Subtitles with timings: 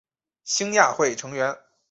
[0.45, 1.55] 兴亚会成员。